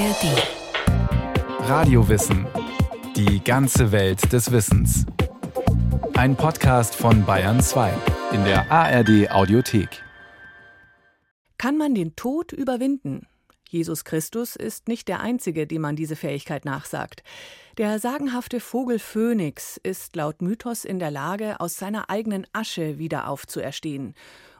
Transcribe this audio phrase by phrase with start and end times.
[0.00, 1.68] ARD.
[1.68, 2.46] Radiowissen.
[3.16, 5.04] Die ganze Welt des Wissens.
[6.14, 7.92] Ein Podcast von Bayern 2
[8.32, 10.02] in der ARD Audiothek.
[11.58, 13.26] Kann man den Tod überwinden?
[13.68, 17.22] Jesus Christus ist nicht der Einzige, dem man diese Fähigkeit nachsagt.
[17.76, 23.28] Der sagenhafte Vogel Phönix ist laut Mythos in der Lage, aus seiner eigenen Asche wieder
[23.28, 24.14] aufzuerstehen.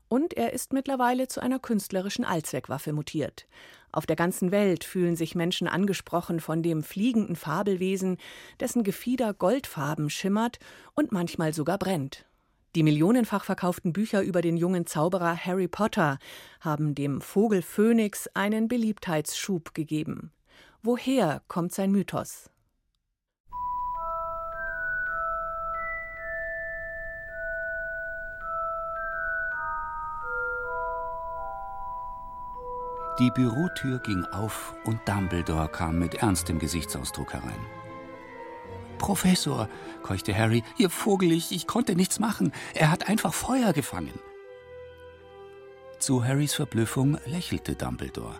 [0.08, 3.46] Und er ist mittlerweile zu einer künstlerischen Allzweckwaffe mutiert.
[3.92, 8.18] Auf der ganzen Welt fühlen sich Menschen angesprochen von dem fliegenden Fabelwesen,
[8.60, 10.58] dessen Gefieder goldfarben schimmert
[10.94, 12.24] und manchmal sogar brennt.
[12.76, 16.18] Die millionenfach verkauften Bücher über den jungen Zauberer Harry Potter
[16.60, 20.30] haben dem Vogel Phönix einen Beliebtheitsschub gegeben.
[20.82, 22.48] Woher kommt sein Mythos?
[33.20, 37.66] Die Bürotür ging auf und Dumbledore kam mit ernstem Gesichtsausdruck herein.
[38.96, 39.68] Professor,
[40.02, 42.50] keuchte Harry, ihr Vogel, ich, ich konnte nichts machen.
[42.72, 44.18] Er hat einfach Feuer gefangen.
[45.98, 48.38] Zu Harrys Verblüffung lächelte Dumbledore.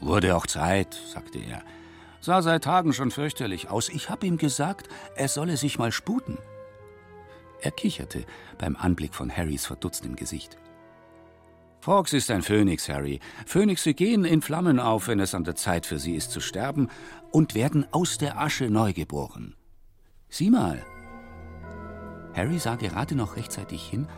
[0.00, 1.62] Wurde auch Zeit, sagte er.
[2.20, 3.88] Sah seit Tagen schon fürchterlich aus.
[3.88, 6.36] Ich habe ihm gesagt, er solle sich mal sputen.
[7.62, 8.26] Er kicherte
[8.58, 10.58] beim Anblick von Harrys verdutztem Gesicht.
[11.80, 13.20] Fawkes ist ein Phönix, Harry.
[13.46, 16.88] Phönixe gehen in Flammen auf, wenn es an der Zeit für sie ist zu sterben,
[17.30, 19.54] und werden aus der Asche neugeboren.
[20.28, 20.84] Sieh mal.
[22.34, 24.08] Harry sah gerade noch rechtzeitig hin,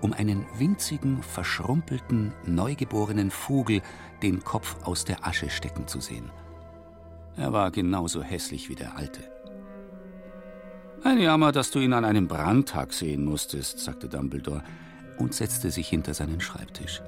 [0.00, 3.82] um einen winzigen, verschrumpelten, neugeborenen Vogel
[4.22, 6.30] den Kopf aus der Asche stecken zu sehen.
[7.36, 9.22] Er war genauso hässlich wie der alte.
[11.04, 14.62] Ein Jammer, dass du ihn an einem Brandtag sehen musstest, sagte Dumbledore
[15.18, 17.02] und setzte sich hinter seinen Schreibtisch.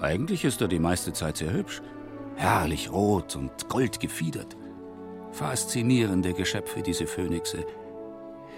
[0.00, 1.82] Eigentlich ist er die meiste Zeit sehr hübsch.
[2.36, 4.56] Herrlich rot und gold gefiedert.
[5.32, 7.66] Faszinierende Geschöpfe, diese Phönixe.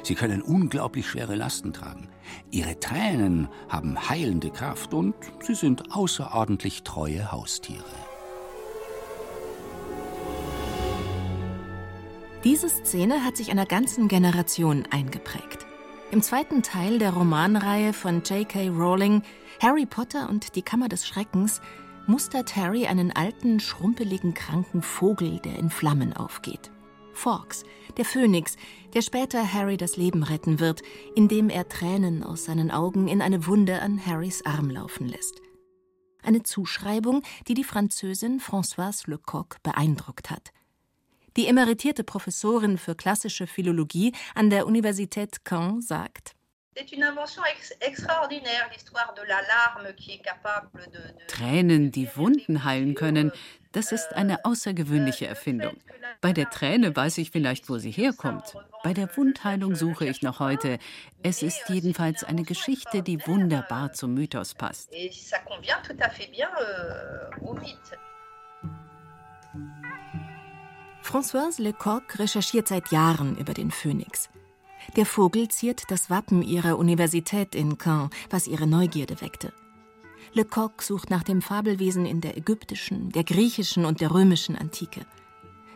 [0.02, 2.08] Sie können unglaublich schwere Lasten tragen.
[2.50, 7.84] Ihre Tränen haben heilende Kraft und sie sind außerordentlich treue Haustiere.
[12.44, 15.66] Diese Szene hat sich einer ganzen Generation eingeprägt.
[16.12, 18.70] Im zweiten Teil der Romanreihe von J.K.
[18.70, 19.22] Rowling
[19.60, 21.60] Harry Potter und die Kammer des Schreckens
[22.08, 26.72] mustert Harry einen alten, schrumpeligen, kranken Vogel, der in Flammen aufgeht.
[27.12, 27.62] Fawkes,
[27.96, 28.56] der Phönix,
[28.92, 30.82] der später Harry das Leben retten wird,
[31.14, 35.40] indem er Tränen aus seinen Augen in eine Wunde an Harrys Arm laufen lässt.
[36.24, 40.50] Eine Zuschreibung, die die Französin Françoise Lecoq beeindruckt hat.
[41.40, 46.34] Die emeritierte Professorin für klassische Philologie an der Universität Caen sagt,
[51.28, 53.32] Tränen, die Wunden heilen können,
[53.72, 55.78] das ist eine außergewöhnliche Erfindung.
[56.20, 58.54] Bei der Träne weiß ich vielleicht, wo sie herkommt.
[58.82, 60.78] Bei der Wundheilung suche ich noch heute.
[61.22, 64.90] Es ist jedenfalls eine Geschichte, die wunderbar zum Mythos passt.
[71.02, 74.28] Françoise Lecoq recherchiert seit Jahren über den Phönix.
[74.96, 79.52] Der Vogel ziert das Wappen ihrer Universität in Caen, was ihre Neugierde weckte.
[80.32, 85.04] Lecoq sucht nach dem Fabelwesen in der ägyptischen, der griechischen und der römischen Antike.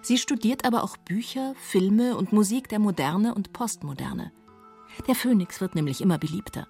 [0.03, 4.33] Sie studiert aber auch Bücher, Filme und Musik der Moderne und Postmoderne.
[5.09, 6.69] Der Phönix wird nämlich immer beliebter.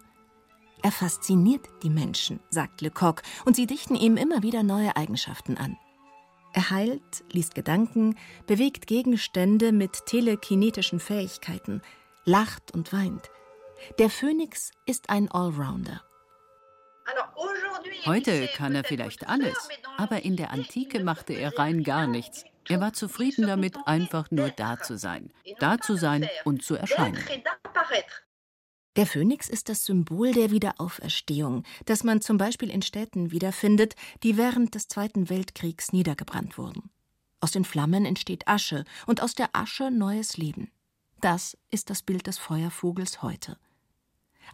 [0.83, 5.77] Er fasziniert die Menschen, sagt Lecoq, und sie dichten ihm immer wieder neue Eigenschaften an.
[6.55, 8.17] Er heilt, liest Gedanken,
[8.47, 11.83] bewegt Gegenstände mit telekinetischen Fähigkeiten,
[12.25, 13.29] lacht und weint.
[13.99, 16.01] Der Phönix ist ein Allrounder.
[18.07, 22.45] Heute kann er vielleicht alles, aber in der Antike machte er rein gar nichts.
[22.69, 27.23] Er war zufrieden damit, einfach nur da zu sein, da zu sein und zu erscheinen.
[28.97, 34.37] Der Phönix ist das Symbol der Wiederauferstehung, das man zum Beispiel in Städten wiederfindet, die
[34.37, 36.91] während des Zweiten Weltkriegs niedergebrannt wurden.
[37.41, 40.71] Aus den Flammen entsteht Asche und aus der Asche neues Leben.
[41.21, 43.59] Das ist das Bild des Feuervogels heute.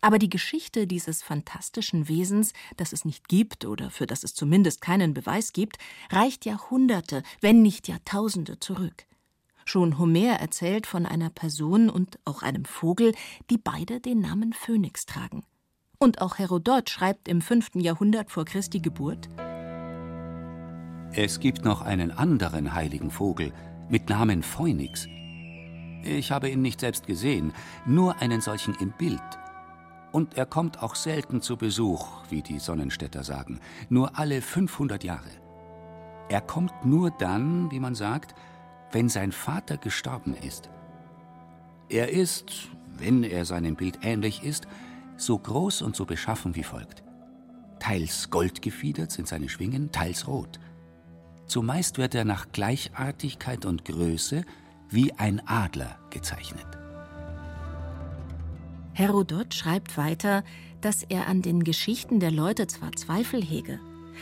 [0.01, 4.81] Aber die Geschichte dieses fantastischen Wesens, das es nicht gibt oder für das es zumindest
[4.81, 5.77] keinen Beweis gibt,
[6.11, 9.05] reicht Jahrhunderte, wenn nicht Jahrtausende zurück.
[9.71, 13.13] Schon Homer erzählt von einer Person und auch einem Vogel,
[13.51, 15.45] die beide den Namen Phönix tragen.
[15.97, 17.77] Und auch Herodot schreibt im 5.
[17.77, 19.29] Jahrhundert vor Christi Geburt:
[21.13, 23.53] Es gibt noch einen anderen heiligen Vogel
[23.89, 25.07] mit Namen Phoenix.
[26.03, 27.53] Ich habe ihn nicht selbst gesehen,
[27.87, 29.23] nur einen solchen im Bild.
[30.11, 35.31] Und er kommt auch selten zu Besuch, wie die Sonnenstädter sagen, nur alle 500 Jahre.
[36.29, 38.35] Er kommt nur dann, wie man sagt,
[38.93, 40.69] wenn sein Vater gestorben ist.
[41.89, 44.67] Er ist, wenn er seinem Bild ähnlich ist,
[45.17, 47.03] so groß und so beschaffen wie folgt.
[47.79, 50.61] Teils goldgefiedert sind seine Schwingen, teils rot.
[51.47, 54.45] Zumeist wird er nach Gleichartigkeit und Größe
[54.89, 56.67] wie ein Adler gezeichnet.
[58.93, 60.45] Herodot schreibt weiter,
[60.81, 63.81] dass er an den Geschichten der Leute zwar Zweifel hege,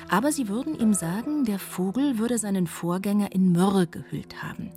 [0.09, 4.71] aber sie würden ihm sagen, der Vogel würde seinen Vorgänger in Myrrhe gehüllt haben.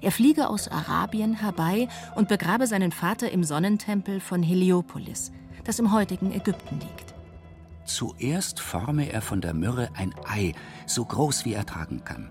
[0.00, 5.32] Er fliege aus Arabien herbei und begrabe seinen Vater im Sonnentempel von Heliopolis,
[5.64, 7.14] das im heutigen Ägypten liegt.
[7.84, 10.54] Zuerst forme er von der Myrrhe ein Ei,
[10.86, 12.30] so groß wie er tragen kann.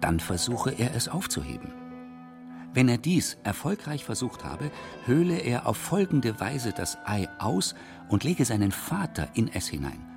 [0.00, 1.72] Dann versuche er es aufzuheben.
[2.72, 4.70] Wenn er dies erfolgreich versucht habe,
[5.04, 7.74] höhle er auf folgende Weise das Ei aus
[8.08, 10.09] und lege seinen Vater in es hinein.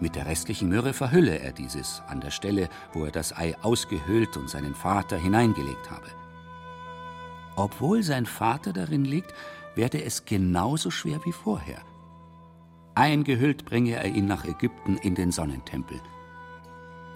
[0.00, 4.36] Mit der restlichen Myrrhe verhülle er dieses an der Stelle, wo er das Ei ausgehöhlt
[4.36, 6.08] und seinen Vater hineingelegt habe.
[7.56, 9.32] Obwohl sein Vater darin liegt,
[9.74, 11.80] werde es genauso schwer wie vorher.
[12.94, 16.00] Eingehüllt bringe er ihn nach Ägypten in den Sonnentempel.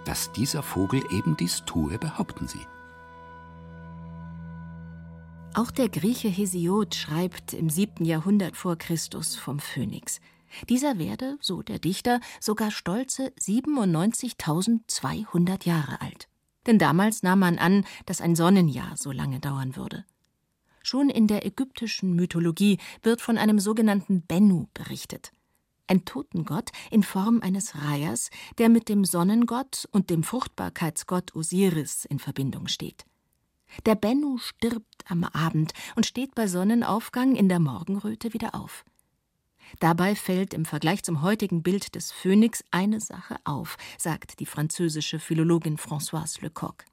[0.05, 2.65] Dass dieser Vogel eben dies tue, behaupten sie.
[5.53, 8.05] Auch der Grieche Hesiod schreibt im 7.
[8.05, 10.19] Jahrhundert vor Christus vom Phönix.
[10.69, 16.27] Dieser werde, so der Dichter, sogar stolze 97.200 Jahre alt.
[16.67, 20.05] Denn damals nahm man an, dass ein Sonnenjahr so lange dauern würde.
[20.83, 25.31] Schon in der ägyptischen Mythologie wird von einem sogenannten Bennu berichtet.
[25.87, 32.19] Ein Totengott in Form eines Reihers, der mit dem Sonnengott und dem Fruchtbarkeitsgott Osiris in
[32.19, 33.05] Verbindung steht.
[33.85, 38.85] Der Bennu stirbt am Abend und steht bei Sonnenaufgang in der Morgenröte wieder auf.
[39.79, 45.19] Dabei fällt im Vergleich zum heutigen Bild des Phönix eine Sache auf, sagt die französische
[45.19, 46.85] Philologin Françoise Lecoq.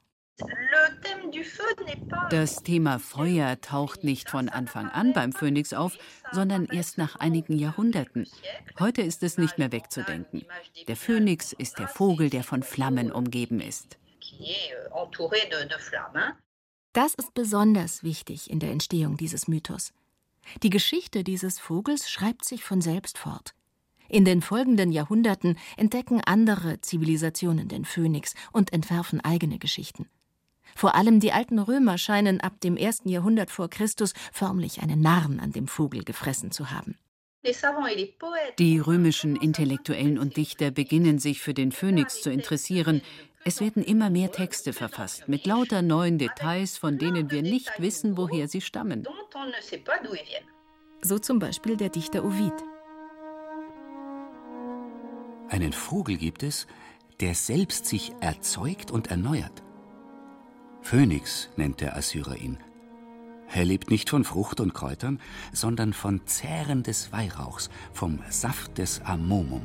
[2.29, 5.97] Das Thema Feuer taucht nicht von Anfang an beim Phönix auf,
[6.31, 8.27] sondern erst nach einigen Jahrhunderten.
[8.79, 10.45] Heute ist es nicht mehr wegzudenken.
[10.87, 13.97] Der Phönix ist der Vogel, der von Flammen umgeben ist.
[16.93, 19.93] Das ist besonders wichtig in der Entstehung dieses Mythos.
[20.63, 23.53] Die Geschichte dieses Vogels schreibt sich von selbst fort.
[24.07, 30.07] In den folgenden Jahrhunderten entdecken andere Zivilisationen den Phönix und entwerfen eigene Geschichten.
[30.75, 35.39] Vor allem die alten Römer scheinen ab dem ersten Jahrhundert vor Christus förmlich einen Narren
[35.39, 36.97] an dem Vogel gefressen zu haben.
[38.59, 43.01] Die römischen Intellektuellen und Dichter beginnen sich für den Phönix zu interessieren.
[43.45, 48.17] Es werden immer mehr Texte verfasst mit lauter neuen Details, von denen wir nicht wissen,
[48.17, 49.07] woher sie stammen.
[51.01, 52.53] So zum Beispiel der Dichter Ovid.
[55.49, 56.67] Einen Vogel gibt es,
[57.21, 59.63] der selbst sich erzeugt und erneuert.
[60.81, 62.57] Phönix nennt der Assyrer ihn.
[63.51, 65.19] Er lebt nicht von Frucht und Kräutern,
[65.51, 69.63] sondern von Zähren des Weihrauchs, vom Saft des Amomum.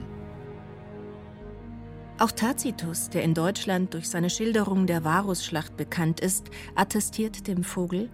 [2.16, 8.08] Auch Tacitus, der in Deutschland durch seine Schilderung der Varusschlacht bekannt ist, attestiert dem Vogel: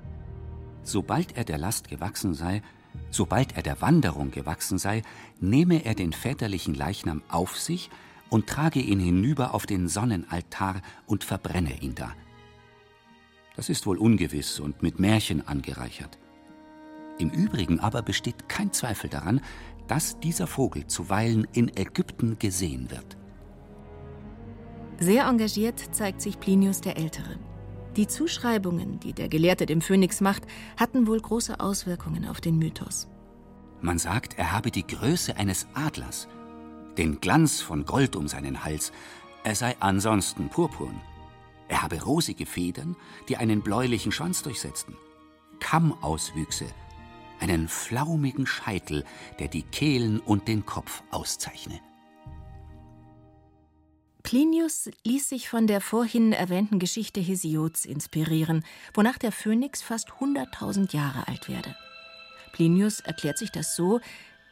[0.83, 2.63] Sobald er der Last gewachsen sei,
[3.11, 5.03] sobald er der Wanderung gewachsen sei,
[5.39, 7.91] nehme er den väterlichen Leichnam auf sich
[8.31, 12.15] und trage ihn hinüber auf den Sonnenaltar und verbrenne ihn da.
[13.57, 16.19] Das ist wohl ungewiss und mit Märchen angereichert.
[17.19, 19.43] Im Übrigen aber besteht kein Zweifel daran,
[19.89, 23.20] dass dieser Vogel zuweilen in Ägypten gesehen wird.
[25.03, 27.39] Sehr engagiert zeigt sich Plinius der Ältere.
[27.97, 30.43] Die Zuschreibungen, die der Gelehrte dem Phönix macht,
[30.77, 33.09] hatten wohl große Auswirkungen auf den Mythos.
[33.81, 36.29] Man sagt, er habe die Größe eines Adlers,
[36.99, 38.93] den Glanz von Gold um seinen Hals,
[39.43, 41.01] er sei ansonsten purpurn.
[41.69, 42.95] Er habe rosige Federn,
[43.31, 44.99] die einen bläulichen Schwanz durchsetzten,
[45.61, 46.67] Kammauswüchse,
[47.41, 49.05] einen flaumigen Scheitel,
[49.39, 51.81] der die Kehlen und den Kopf auszeichne.
[54.31, 60.95] Plinius ließ sich von der vorhin erwähnten Geschichte Hesiods inspirieren, wonach der Phönix fast 100.000
[60.95, 61.75] Jahre alt werde.
[62.53, 63.99] Plinius erklärt sich das so,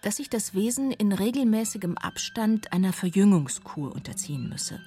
[0.03, 4.81] dass sich das Wesen in regelmäßigem Abstand einer Verjüngungskur unterziehen müsse.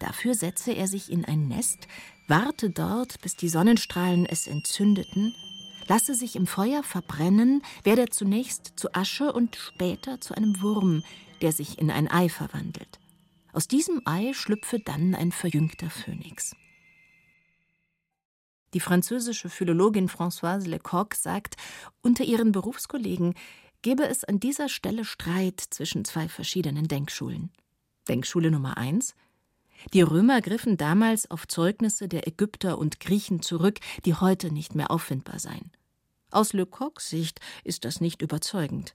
[0.00, 1.86] Dafür setze er sich in ein Nest,
[2.26, 5.36] warte dort, bis die Sonnenstrahlen es entzündeten,
[5.86, 11.04] lasse sich im Feuer verbrennen, werde zunächst zu Asche und später zu einem Wurm,
[11.42, 12.99] der sich in ein Ei verwandelt.
[13.52, 16.54] Aus diesem Ei schlüpfe dann ein verjüngter Phönix.
[18.74, 21.56] Die französische Philologin Françoise Lecoq sagt,
[22.02, 23.34] unter ihren Berufskollegen
[23.82, 27.50] gebe es an dieser Stelle Streit zwischen zwei verschiedenen Denkschulen.
[28.08, 29.14] Denkschule Nummer eins:
[29.92, 34.90] Die Römer griffen damals auf Zeugnisse der Ägypter und Griechen zurück, die heute nicht mehr
[34.90, 35.72] auffindbar seien.
[36.30, 38.94] Aus Lecoqs Sicht ist das nicht überzeugend.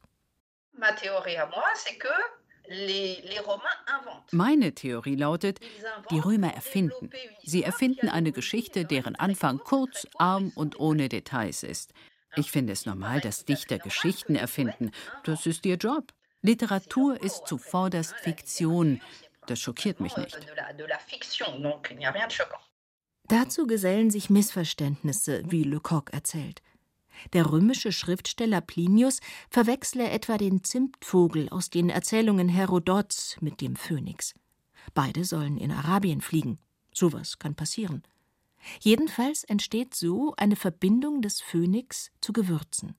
[4.31, 5.59] Meine Theorie lautet,
[6.11, 7.09] die Römer erfinden.
[7.43, 11.93] Sie erfinden eine Geschichte, deren Anfang kurz, arm und ohne Details ist.
[12.35, 14.91] Ich finde es normal, dass Dichter Geschichten erfinden.
[15.23, 16.13] Das ist ihr Job.
[16.41, 19.01] Literatur ist zuvorderst Fiktion.
[19.47, 20.37] Das schockiert mich nicht.
[23.27, 26.61] Dazu gesellen sich Missverständnisse, wie Lecoq erzählt.
[27.33, 29.19] Der römische Schriftsteller Plinius
[29.49, 34.33] verwechsle etwa den Zimtvogel aus den Erzählungen Herodots mit dem Phönix.
[34.93, 36.59] Beide sollen in Arabien fliegen.
[36.93, 38.03] Sowas kann passieren.
[38.79, 42.95] Jedenfalls entsteht so eine Verbindung des Phönix zu Gewürzen.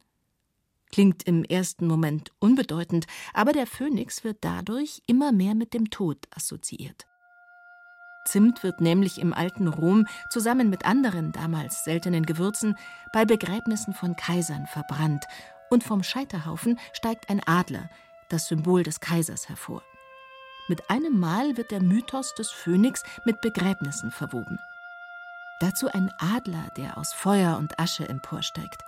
[0.93, 6.19] Klingt im ersten Moment unbedeutend, aber der Phönix wird dadurch immer mehr mit dem Tod
[6.31, 7.07] assoziiert.
[8.27, 12.77] Zimt wird nämlich im alten Rom zusammen mit anderen damals seltenen Gewürzen
[13.13, 15.25] bei Begräbnissen von Kaisern verbrannt,
[15.71, 17.91] und vom Scheiterhaufen steigt ein Adler,
[18.29, 19.83] das Symbol des Kaisers, hervor.
[20.69, 24.59] Mit einem Mal wird der Mythos des Phönix mit Begräbnissen verwoben.
[25.61, 28.83] Dazu ein Adler, der aus Feuer und Asche emporsteigt.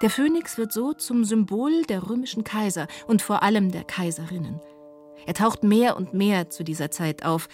[0.00, 4.60] Der Phönix wird so zum Symbol der römischen Kaiser und vor allem der Kaiserinnen.
[5.26, 7.48] Er taucht mehr und mehr zu dieser Zeit auf,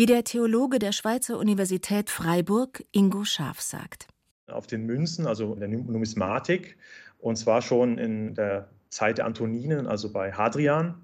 [0.00, 4.08] wie der Theologe der Schweizer Universität Freiburg Ingo Scharf sagt.
[4.46, 6.78] Auf den Münzen, also in der Numismatik,
[7.18, 10.94] und zwar schon in der Zeit der Antoninen, also bei Hadrian,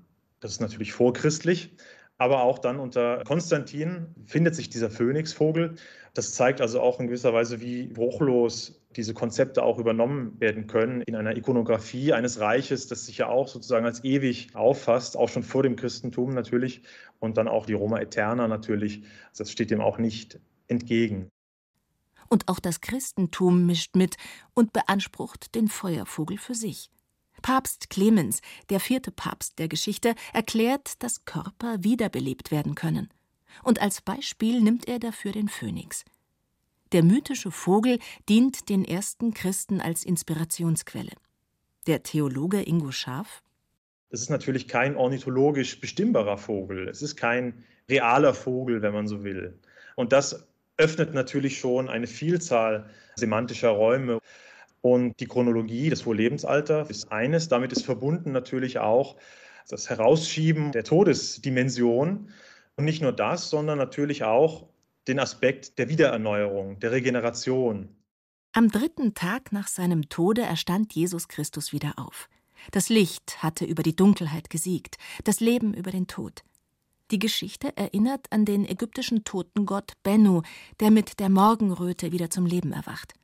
[0.41, 1.77] das ist natürlich vorchristlich,
[2.17, 5.75] aber auch dann unter Konstantin findet sich dieser Phönixvogel.
[6.15, 11.03] Das zeigt also auch in gewisser Weise, wie bruchlos diese Konzepte auch übernommen werden können
[11.03, 15.43] in einer Ikonografie eines Reiches, das sich ja auch sozusagen als ewig auffasst, auch schon
[15.43, 16.83] vor dem Christentum natürlich
[17.19, 19.03] und dann auch die Roma Eterna natürlich.
[19.37, 21.29] Das steht dem auch nicht entgegen.
[22.29, 24.17] Und auch das Christentum mischt mit
[24.55, 26.91] und beansprucht den Feuervogel für sich.
[27.43, 33.11] Papst Clemens, der vierte Papst der Geschichte, erklärt, dass Körper wiederbelebt werden können.
[33.63, 36.05] Und als Beispiel nimmt er dafür den Phönix.
[36.93, 41.13] Der mythische Vogel dient den ersten Christen als Inspirationsquelle.
[41.89, 43.43] Der Theologe Ingo Scharf.
[44.11, 46.89] Das ist natürlich kein ornithologisch bestimmbarer Vogel.
[46.89, 49.59] Es ist kein realer Vogel, wenn man so will.
[49.97, 54.21] Und das öffnet natürlich schon eine Vielzahl semantischer Räume.
[54.81, 57.49] Und die Chronologie, das hohe Lebensalter ist eines.
[57.49, 59.17] Damit ist verbunden natürlich auch
[59.69, 62.31] das Herausschieben der Todesdimension.
[62.77, 64.69] Und nicht nur das, sondern natürlich auch
[65.09, 67.89] den Aspekt der Wiedererneuerung, der Regeneration.
[68.53, 72.29] Am dritten Tag nach seinem Tode erstand Jesus Christus wieder auf.
[72.73, 76.43] Das Licht hatte über die Dunkelheit gesiegt, das Leben über den Tod.
[77.13, 80.43] Die Geschichte erinnert an den ägyptischen Totengott Bennu,
[80.81, 83.15] der mit der Morgenröte wieder zum Leben erwacht.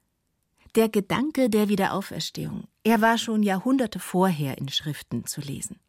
[0.77, 5.81] Der Gedanke der Wiederauferstehung, er war schon Jahrhunderte vorher in Schriften zu lesen.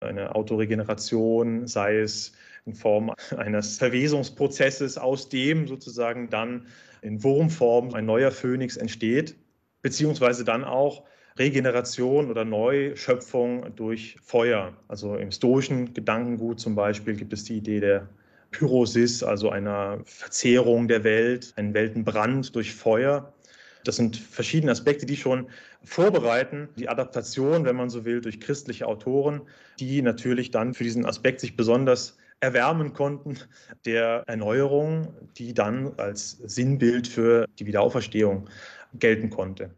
[0.00, 2.32] Eine Autoregeneration, sei es
[2.66, 6.66] in Form eines Verwesungsprozesses, aus dem sozusagen dann
[7.02, 9.36] in Wurmform ein neuer Phönix entsteht,
[9.82, 11.04] beziehungsweise dann auch
[11.38, 14.72] Regeneration oder Neuschöpfung durch Feuer.
[14.88, 18.08] Also im stoischen Gedankengut zum Beispiel gibt es die Idee der
[18.52, 23.34] Pyrosis, also einer Verzehrung der Welt, einen Weltenbrand durch Feuer.
[23.82, 25.48] Das sind verschiedene Aspekte, die schon
[25.82, 29.42] vorbereiten, die Adaptation, wenn man so will, durch christliche Autoren,
[29.80, 33.38] die natürlich dann für diesen Aspekt sich besonders erwärmen konnten,
[33.84, 38.48] der Erneuerung, die dann als Sinnbild für die Wiederauferstehung
[38.94, 39.74] gelten konnte.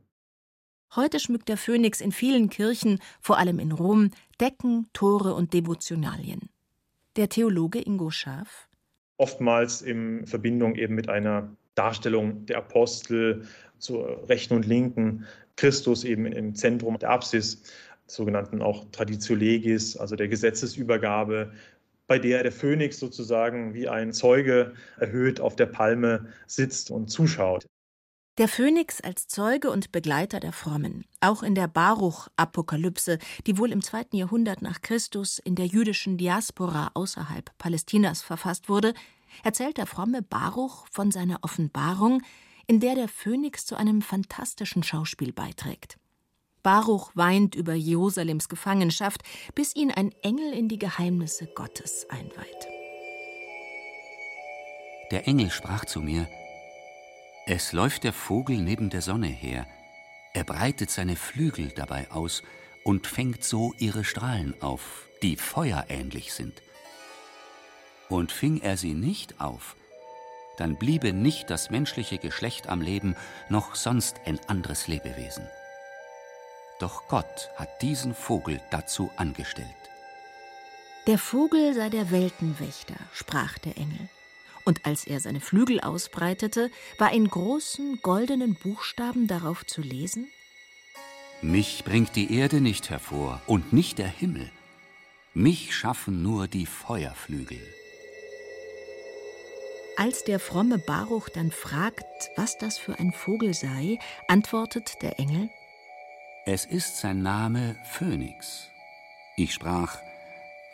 [0.94, 4.10] Heute schmückt der Phönix in vielen Kirchen, vor allem in Rom,
[4.40, 6.48] Decken, Tore und Devotionalien.
[7.16, 8.68] Der Theologe Ingo Schaaf.
[9.18, 13.46] Oftmals in Verbindung eben mit einer Darstellung der Apostel
[13.78, 17.62] zur rechten und linken, Christus eben im Zentrum der Apsis,
[18.06, 21.52] sogenannten auch Traditio Legis, also der Gesetzesübergabe,
[22.06, 27.66] bei der der Phönix sozusagen wie ein Zeuge erhöht auf der Palme sitzt und zuschaut.
[28.38, 33.80] Der Phönix als Zeuge und Begleiter der Frommen, auch in der Baruch-Apokalypse, die wohl im
[33.80, 38.92] zweiten Jahrhundert nach Christus in der jüdischen Diaspora außerhalb Palästinas verfasst wurde,
[39.42, 42.20] erzählt der fromme Baruch von seiner Offenbarung,
[42.66, 45.98] in der der Phönix zu einem fantastischen Schauspiel beiträgt.
[46.66, 49.22] Baruch weint über Jerusalems Gefangenschaft,
[49.54, 52.68] bis ihn ein Engel in die Geheimnisse Gottes einweiht.
[55.12, 56.26] Der Engel sprach zu mir:
[57.46, 59.68] Es läuft der Vogel neben der Sonne her.
[60.34, 62.42] Er breitet seine Flügel dabei aus
[62.82, 66.62] und fängt so ihre Strahlen auf, die feuerähnlich sind.
[68.08, 69.76] Und fing er sie nicht auf,
[70.56, 73.14] dann bliebe nicht das menschliche Geschlecht am Leben,
[73.48, 75.46] noch sonst ein anderes Lebewesen.
[76.78, 79.68] Doch Gott hat diesen Vogel dazu angestellt.
[81.06, 84.08] Der Vogel sei der Weltenwächter, sprach der Engel.
[84.64, 90.26] Und als er seine Flügel ausbreitete, war in großen goldenen Buchstaben darauf zu lesen
[91.40, 94.50] Mich bringt die Erde nicht hervor und nicht der Himmel.
[95.32, 97.60] Mich schaffen nur die Feuerflügel.
[99.96, 102.04] Als der fromme Baruch dann fragt,
[102.36, 105.48] was das für ein Vogel sei, antwortet der Engel
[106.48, 108.70] Es ist sein Name Phönix.
[109.36, 109.98] Ich sprach,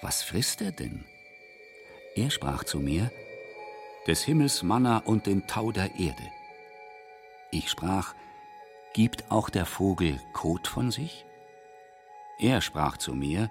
[0.02, 1.06] was frisst er denn?
[2.14, 3.10] Er sprach zu mir,
[4.06, 6.28] des Himmels Manna und den Tau der Erde.
[7.50, 8.14] Ich sprach,
[8.92, 11.24] gibt auch der Vogel Kot von sich?
[12.38, 13.50] Er sprach zu mir,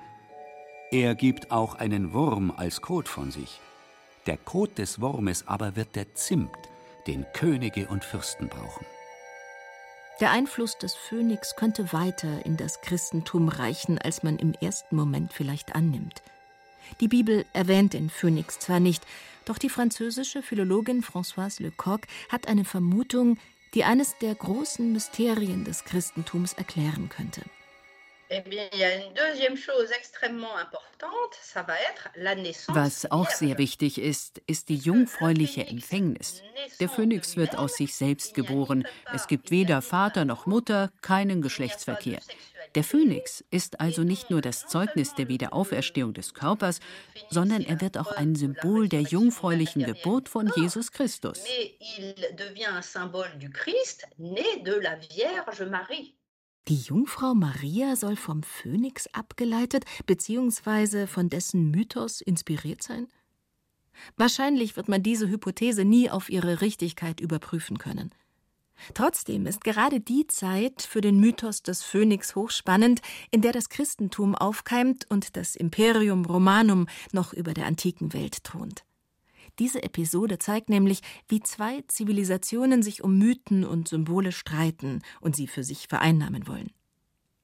[0.92, 3.60] er gibt auch einen Wurm als Kot von sich.
[4.28, 6.56] Der Kot des Wurmes aber wird der Zimt,
[7.08, 8.86] den Könige und Fürsten brauchen.
[10.20, 15.34] Der Einfluss des Phönix könnte weiter in das Christentum reichen, als man im ersten Moment
[15.34, 16.22] vielleicht annimmt.
[17.00, 19.04] Die Bibel erwähnt den Phönix zwar nicht,
[19.46, 23.38] doch die französische Philologin Françoise Lecoq hat eine Vermutung,
[23.74, 27.42] die eines der großen Mysterien des Christentums erklären könnte.
[32.70, 36.42] Was auch sehr wichtig ist, ist die jungfräuliche Empfängnis.
[36.80, 38.88] Der Phönix wird aus sich selbst geboren.
[39.14, 42.20] Es gibt weder Vater noch Mutter, keinen Geschlechtsverkehr.
[42.76, 46.80] Der Phönix ist also nicht nur das Zeugnis der Wiederauferstehung des Körpers,
[47.30, 51.44] sondern er wird auch ein Symbol der jungfräulichen Geburt von Jesus Christus.
[56.68, 61.08] Die Jungfrau Maria soll vom Phönix abgeleitet bzw.
[61.08, 63.08] von dessen Mythos inspiriert sein?
[64.16, 68.12] Wahrscheinlich wird man diese Hypothese nie auf ihre Richtigkeit überprüfen können.
[68.94, 74.36] Trotzdem ist gerade die Zeit für den Mythos des Phönix hochspannend, in der das Christentum
[74.36, 78.84] aufkeimt und das Imperium Romanum noch über der antiken Welt thront.
[79.62, 85.46] Diese Episode zeigt nämlich, wie zwei Zivilisationen sich um Mythen und Symbole streiten und sie
[85.46, 86.72] für sich vereinnahmen wollen.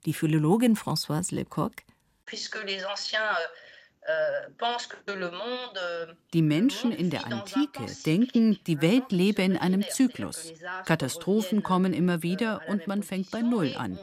[0.07, 1.73] Die Philologin Françoise Lecoq
[4.07, 4.47] Euh,
[5.09, 10.53] euh, die Menschen in der Antike denken, die Welt lebe in einem Zyklus.
[10.85, 13.99] Katastrophen kommen immer wieder und man fängt bei Null an.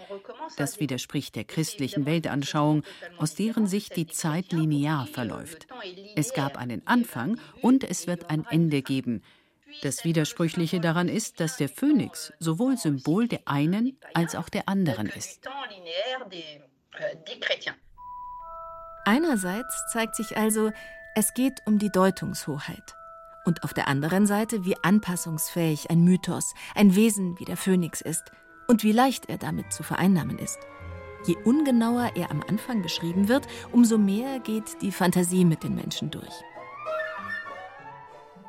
[0.59, 2.83] Das widerspricht der christlichen Weltanschauung,
[3.17, 5.69] aus deren Sicht die Zeit linear verläuft.
[6.17, 9.23] Es gab einen Anfang und es wird ein Ende geben.
[9.81, 15.07] Das Widersprüchliche daran ist, dass der Phönix sowohl Symbol der einen als auch der anderen
[15.07, 15.49] ist.
[19.05, 20.73] Einerseits zeigt sich also,
[21.15, 22.95] es geht um die Deutungshoheit.
[23.45, 28.33] Und auf der anderen Seite, wie anpassungsfähig ein Mythos, ein Wesen wie der Phönix ist
[28.67, 30.59] und wie leicht er damit zu vereinnahmen ist.
[31.27, 36.11] Je ungenauer er am Anfang beschrieben wird, umso mehr geht die Fantasie mit den Menschen
[36.11, 36.43] durch.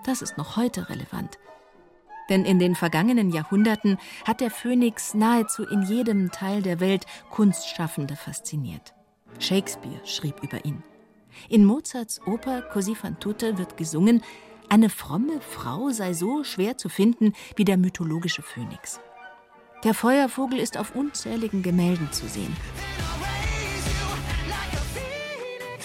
[0.06, 1.38] Das ist noch heute relevant.
[2.30, 8.16] Denn in den vergangenen Jahrhunderten hat der Phönix nahezu in jedem Teil der Welt Kunstschaffende
[8.16, 8.94] fasziniert.
[9.40, 10.84] Shakespeare schrieb über ihn.
[11.50, 14.24] In Mozarts Oper Così fan tutte wird gesungen,
[14.70, 19.00] eine fromme Frau sei so schwer zu finden wie der mythologische Phönix.
[19.84, 22.56] Der Feuervogel ist auf unzähligen Gemälden zu sehen.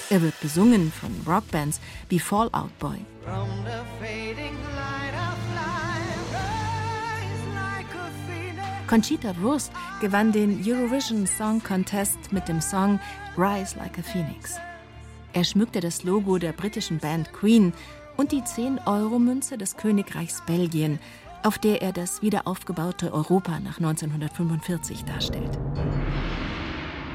[0.09, 2.99] Er wird besungen von Rockbands wie Fallout Boy.
[8.91, 12.99] Conchita Wurst gewann den Eurovision Song Contest mit dem Song
[13.39, 14.57] Rise Like a Phoenix.
[15.33, 17.73] Er schmückte das Logo der britischen Band Queen
[18.17, 20.99] und die 10-Euro-Münze des Königreichs Belgien
[21.45, 25.57] auf der er das wiederaufgebaute Europa nach 1945 darstellt.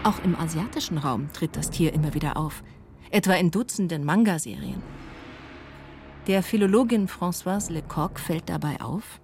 [0.03, 2.63] Auch im asiatischen Raum tritt das Tier immer wieder auf,
[3.11, 4.81] etwa in Dutzenden Manga-Serien.
[6.27, 9.19] Der Philologin Françoise Lecoq fällt dabei auf,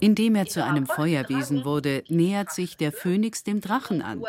[0.00, 4.22] indem er zu einem Feuerwesen wurde, nähert sich der Phönix dem Drachen an.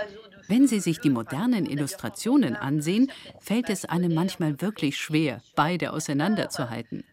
[0.47, 7.03] Wenn Sie sich die modernen Illustrationen ansehen, fällt es einem manchmal wirklich schwer, beide auseinanderzuhalten.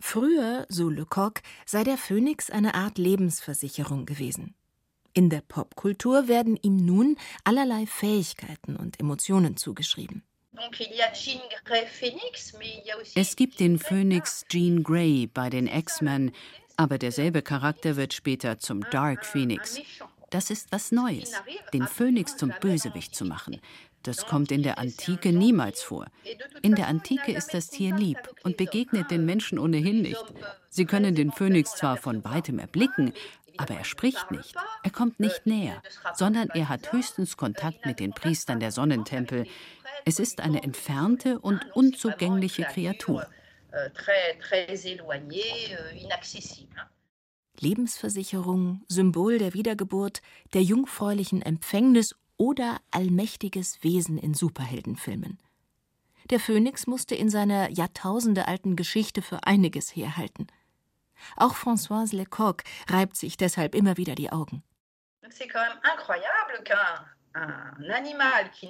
[0.00, 4.54] Früher, so Lecoq, sei der Phönix eine Art Lebensversicherung gewesen.
[5.12, 10.24] In der Popkultur werden ihm nun allerlei Fähigkeiten und Emotionen zugeschrieben.
[13.14, 16.32] Es gibt den Phönix Jean Grey bei den X-Men,
[16.76, 19.80] aber derselbe Charakter wird später zum Dark Phoenix.
[20.30, 21.32] Das ist was Neues,
[21.72, 23.60] den Phönix zum Bösewicht zu machen.
[24.04, 26.06] Das kommt in der Antike niemals vor.
[26.62, 30.22] In der Antike ist das Tier lieb und begegnet den Menschen ohnehin nicht.
[30.68, 33.14] Sie können den Phönix zwar von weitem erblicken,
[33.56, 35.82] aber er spricht nicht, er kommt nicht näher,
[36.14, 39.46] sondern er hat höchstens Kontakt mit den Priestern der Sonnentempel.
[40.04, 43.26] Es ist eine entfernte und unzugängliche Kreatur.
[47.60, 50.20] Lebensversicherung, Symbol der Wiedergeburt,
[50.52, 55.38] der jungfräulichen Empfängnis oder allmächtiges Wesen in Superheldenfilmen.
[56.30, 60.46] Der Phönix musste in seiner jahrtausendealten Geschichte für einiges herhalten.
[61.36, 64.62] Auch Françoise Lecoq reibt sich deshalb immer wieder die Augen.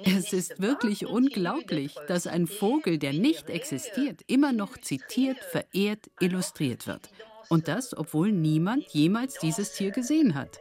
[0.05, 6.87] Es ist wirklich unglaublich, dass ein Vogel, der nicht existiert, immer noch zitiert, verehrt, illustriert
[6.87, 7.09] wird.
[7.49, 10.59] Und das, obwohl niemand jemals dieses Tier gesehen hat.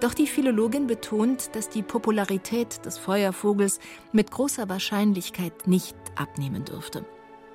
[0.00, 3.78] Doch die Philologin betont, dass die Popularität des Feuervogels
[4.10, 7.04] mit großer Wahrscheinlichkeit nicht abnehmen dürfte.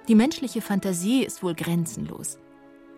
[0.07, 2.39] Die menschliche Fantasie ist wohl grenzenlos.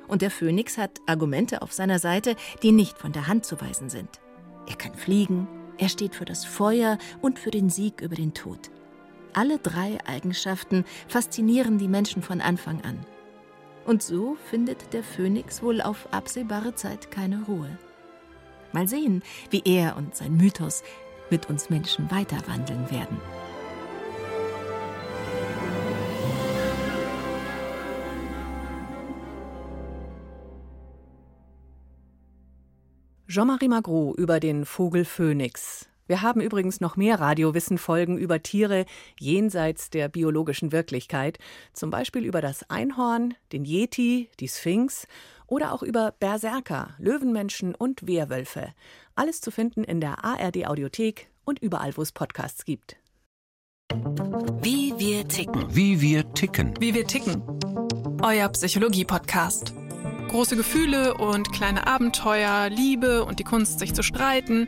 [0.08, 3.90] Und der Phönix hat Argumente auf seiner Seite, die nicht von der Hand zu weisen
[3.90, 4.20] sind.
[4.68, 5.48] Er kann fliegen,
[5.80, 8.70] er steht für das Feuer und für den Sieg über den Tod.
[9.34, 13.04] Alle drei Eigenschaften faszinieren die Menschen von Anfang an.
[13.86, 17.78] Und so findet der Phönix wohl auf absehbare Zeit keine Ruhe.
[18.72, 20.84] Mal sehen, wie er und sein Mythos
[21.30, 23.20] mit uns Menschen weiterwandeln werden.
[33.28, 35.88] Jean-Marie Magro über den Vogel Phönix.
[36.10, 38.88] Wir haben übrigens noch mehr Radiowissen-Folgen über Tiere
[39.20, 41.38] jenseits der biologischen Wirklichkeit,
[41.72, 45.06] zum Beispiel über das Einhorn, den Yeti, die Sphinx
[45.46, 48.74] oder auch über Berserker, Löwenmenschen und Wehrwölfe.
[49.14, 52.98] Alles zu finden in der ARD Audiothek und überall, wo es Podcasts gibt.
[54.64, 55.64] Wie wir ticken.
[55.70, 56.74] Wie wir ticken.
[56.80, 57.44] Wie wir ticken.
[58.24, 59.76] Euer Psychologie-Podcast.
[60.30, 64.68] Große Gefühle und kleine Abenteuer, Liebe und die Kunst, sich zu streiten.